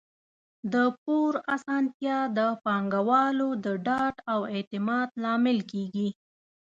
[0.73, 6.09] د پور اسانتیا د پانګوالو د ډاډ او اعتماد لامل کیږي.